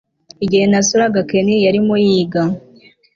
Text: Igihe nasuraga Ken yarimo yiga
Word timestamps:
Igihe 0.45 0.65
nasuraga 0.71 1.19
Ken 1.29 1.47
yarimo 1.65 1.95
yiga 2.05 2.41